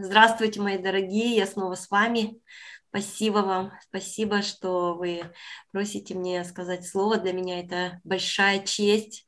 [0.00, 2.40] Здравствуйте, мои дорогие, я снова с вами.
[2.90, 5.22] Спасибо вам, спасибо, что вы
[5.72, 7.16] просите мне сказать слово.
[7.16, 9.26] Для меня это большая честь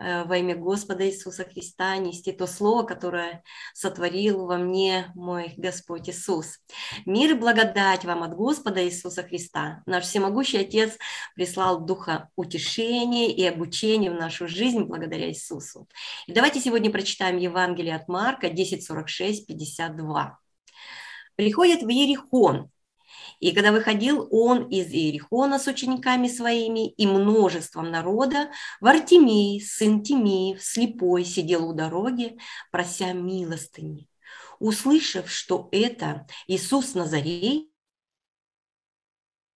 [0.00, 3.42] во имя Господа Иисуса Христа нести то слово, которое
[3.74, 6.58] сотворил во мне мой Господь Иисус.
[7.04, 9.82] Мир и благодать вам от Господа Иисуса Христа.
[9.86, 10.96] Наш всемогущий Отец
[11.34, 15.86] прислал духа утешения и обучения в нашу жизнь благодаря Иисусу.
[16.26, 20.38] И давайте сегодня прочитаем Евангелие от Марка 10:46, 52
[21.40, 22.70] приходит в Ерихон,
[23.40, 30.62] и когда выходил он из Иерихона с учениками своими и множеством народа, Вартимей, сын Тимеев,
[30.62, 32.38] слепой, сидел у дороги,
[32.70, 34.08] прося милостыни.
[34.58, 37.70] Услышав, что это Иисус Назарей,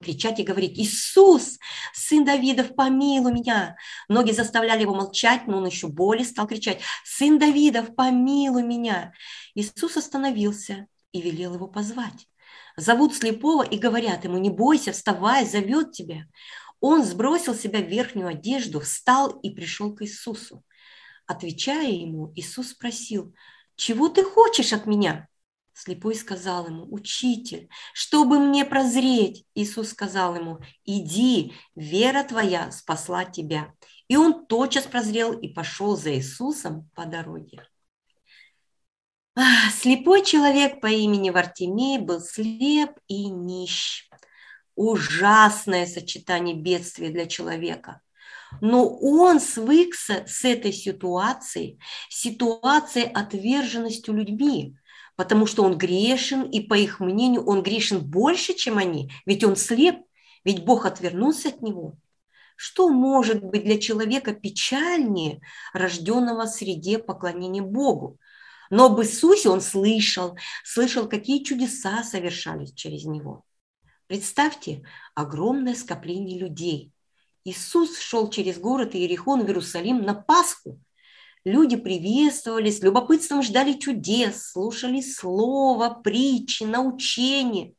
[0.03, 1.59] кричать и говорить, «Иисус,
[1.93, 3.77] сын Давидов, помилуй меня!»
[4.09, 9.13] Многие заставляли его молчать, но он еще более стал кричать, «Сын Давидов, помилуй меня!»
[9.55, 12.27] Иисус остановился и велел его позвать.
[12.77, 16.25] Зовут слепого и говорят ему, не бойся, вставай, зовет тебя.
[16.81, 20.65] Он сбросил себя верхнюю одежду, встал и пришел к Иисусу.
[21.27, 23.35] Отвечая ему, Иисус спросил,
[23.77, 25.29] чего ты хочешь от меня?
[25.73, 29.45] Слепой сказал ему, учитель, чтобы мне прозреть.
[29.55, 33.73] Иисус сказал ему, иди, вера твоя спасла тебя.
[34.07, 37.67] И он тотчас прозрел и пошел за Иисусом по дороге.
[39.73, 44.09] Слепой человек по имени Вартимей был слеп и нищ.
[44.77, 48.01] Ужасное сочетание бедствия для человека.
[48.61, 54.77] Но он свыкся с этой ситуацией, ситуацией отверженностью людьми,
[55.17, 59.57] потому что он грешен, и по их мнению он грешен больше, чем они, ведь он
[59.57, 59.97] слеп,
[60.45, 61.97] ведь Бог отвернулся от него.
[62.57, 65.41] Что может быть для человека печальнее
[65.73, 68.19] рожденного среде поклонения Богу?
[68.71, 73.45] Но об Иисусе он слышал, слышал, какие чудеса совершались через него.
[74.07, 74.83] Представьте,
[75.15, 76.93] огромное скопление людей.
[77.45, 80.81] Иисус шел через город Иерихон в Иерусалим на Пасху.
[81.45, 87.75] Люди приветствовали, с любопытством ждали чудес, слушали слово, притчи, научения.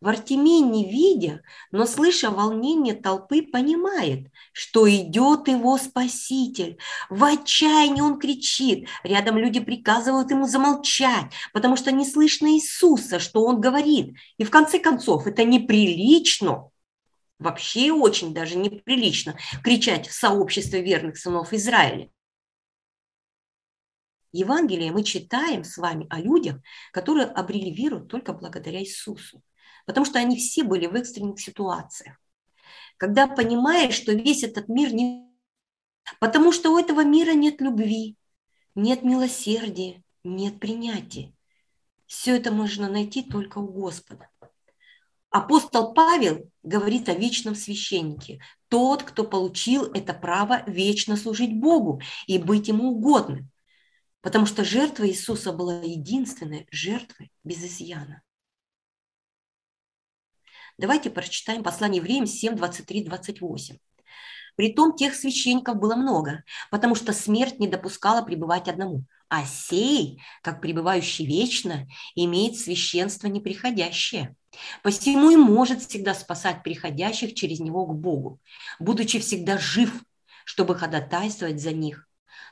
[0.00, 6.78] Вартимей, не видя, но слыша волнение толпы, понимает, что идет его спаситель.
[7.08, 8.88] В отчаянии он кричит.
[9.04, 14.16] Рядом люди приказывают ему замолчать, потому что не слышно Иисуса, что он говорит.
[14.36, 16.70] И в конце концов, это неприлично,
[17.38, 22.10] вообще очень даже неприлично кричать в сообществе верных сынов Израиля.
[24.32, 26.58] Евангелие мы читаем с вами о людях,
[26.92, 29.42] которые обрели веру только благодаря Иисусу
[29.86, 32.16] потому что они все были в экстренных ситуациях.
[32.98, 35.26] Когда понимаешь, что весь этот мир не...
[36.20, 38.16] Потому что у этого мира нет любви,
[38.74, 41.32] нет милосердия, нет принятия.
[42.06, 44.28] Все это можно найти только у Господа.
[45.30, 48.40] Апостол Павел говорит о вечном священнике.
[48.68, 53.50] Тот, кто получил это право вечно служить Богу и быть ему угодным.
[54.22, 58.22] Потому что жертва Иисуса была единственной жертвой без изъяна.
[60.78, 63.78] Давайте прочитаем послание евреям 7, 23, 28.
[64.56, 69.04] Притом тех священников было много, потому что смерть не допускала пребывать одному.
[69.28, 74.36] А сей, как пребывающий вечно, имеет священство неприходящее.
[74.82, 78.40] Посему и может всегда спасать приходящих через него к Богу,
[78.78, 79.92] будучи всегда жив,
[80.44, 82.06] чтобы ходатайствовать за них.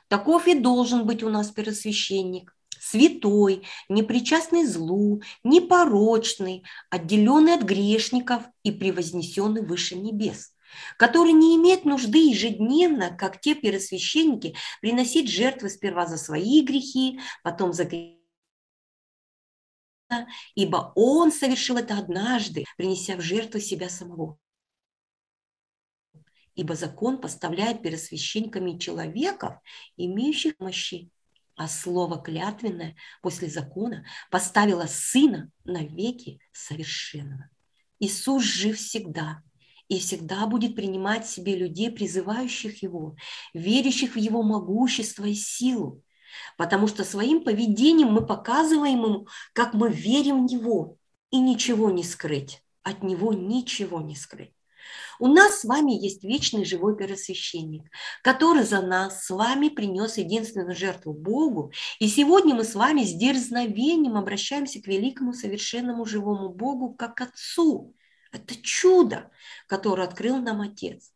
[0.07, 8.71] Таков и должен быть у нас первосвященник, святой, непричастный злу, непорочный, отделенный от грешников и
[8.71, 10.51] превознесенный выше небес
[10.97, 17.71] который не имеет нужды ежедневно, как те первосвященники, приносить жертвы сперва за свои грехи, потом
[17.71, 18.25] за грехи
[20.55, 24.37] ибо он совершил это однажды, принеся в жертву себя самого.
[26.55, 29.55] Ибо закон поставляет перед священниками человеков,
[29.97, 31.09] имеющих мощи
[31.55, 37.49] а слово клятвенное после закона поставило Сына на веки совершенного.
[37.99, 39.41] Иисус жив всегда
[39.87, 43.15] и всегда будет принимать себе людей, призывающих Его,
[43.53, 46.03] верящих в Его могущество и силу,
[46.57, 50.97] потому что своим поведением мы показываем Ему, как мы верим в Него,
[51.31, 54.54] и ничего не скрыть, от Него ничего не скрыть.
[55.19, 57.83] У нас с вами есть вечный живой первосвященник,
[58.21, 61.71] который за нас с вами принес единственную жертву Богу.
[61.99, 67.95] И сегодня мы с вами с дерзновением обращаемся к великому совершенному живому Богу, как Отцу.
[68.31, 69.31] Это чудо,
[69.67, 71.11] которое открыл нам Отец.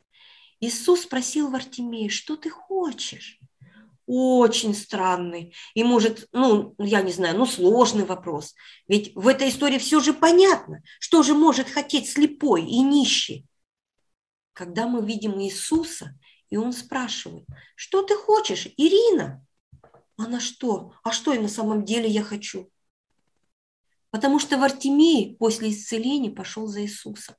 [0.62, 3.40] Иисус спросил Вартимея, что ты хочешь?
[4.12, 8.56] очень странный и может, ну, я не знаю, ну, сложный вопрос.
[8.88, 13.46] Ведь в этой истории все же понятно, что же может хотеть слепой и нищий.
[14.60, 16.20] Когда мы видим Иисуса,
[16.50, 17.46] и он спрашивает,
[17.78, 19.42] что ты хочешь, Ирина?
[20.18, 20.92] Она что?
[21.02, 22.70] А что и на самом деле я хочу?
[24.12, 27.36] Потому что Вартимей после исцеления пошел за Иисусом.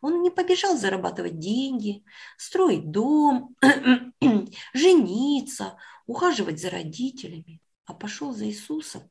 [0.00, 2.02] Он не побежал зарабатывать деньги,
[2.38, 3.54] строить дом,
[4.72, 5.76] жениться,
[6.06, 9.02] ухаживать за родителями, а пошел за Иисусом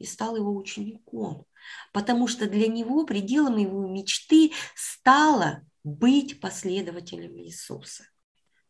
[0.00, 1.46] и стал его учеником,
[1.92, 8.08] потому что для него пределом его мечты стало быть последователем Иисуса.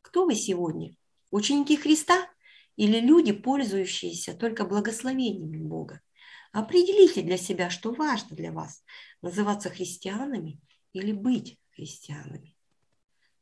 [0.03, 0.95] Кто вы сегодня?
[1.31, 2.29] Ученики Христа
[2.77, 6.03] или люди, пользующиеся только благословениями Бога?
[6.53, 8.85] Определите для себя, что важно для вас–
[9.23, 10.61] называться христианами
[10.93, 12.55] или быть христианами.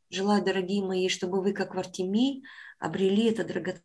[0.09, 2.45] Желаю, дорогие мои, чтобы вы, как Вартимей,
[2.79, 3.83] обрели это драгоценное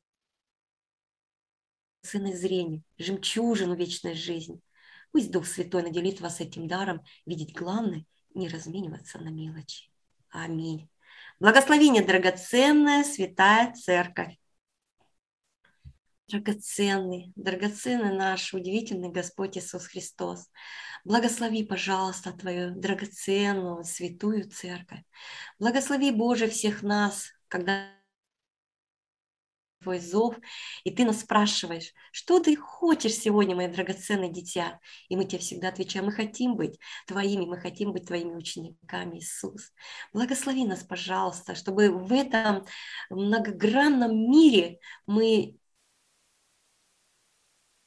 [2.35, 4.61] зрение, жемчужину вечной жизни.
[5.11, 9.89] Пусть Дух Святой наделит вас этим даром видеть главное, не размениваться на мелочи.
[10.29, 10.89] Аминь.
[11.39, 14.39] Благословение драгоценная святая церковь
[16.29, 20.49] драгоценный, драгоценный наш удивительный Господь Иисус Христос.
[21.03, 25.01] Благослови, пожалуйста, Твою драгоценную, святую церковь.
[25.59, 27.87] Благослови, Боже, всех нас, когда
[29.81, 30.35] твой зов,
[30.83, 34.79] и ты нас спрашиваешь, что ты хочешь сегодня, мое драгоценное дитя?
[35.07, 39.71] И мы тебе всегда отвечаем, мы хотим быть твоими, мы хотим быть твоими учениками, Иисус.
[40.13, 42.65] Благослови нас, пожалуйста, чтобы в этом
[43.09, 45.55] многогранном мире мы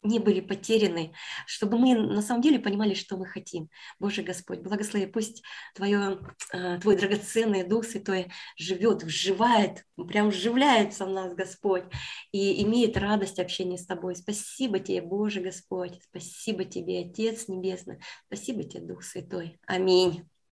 [0.03, 1.13] не были потеряны,
[1.47, 3.69] чтобы мы на самом деле понимали, что мы хотим.
[3.99, 5.43] Боже Господь, благослови, пусть
[5.75, 6.21] твое,
[6.53, 11.85] э, Твой драгоценный Дух Святой живет, вживает, прям вживляется в нас, Господь,
[12.33, 14.17] и имеет радость общения с Тобой.
[14.17, 19.59] Спасибо Тебе, Боже Господь, спасибо Тебе, Отец Небесный, спасибо Тебе, Дух Святой.
[19.67, 20.32] Аминь.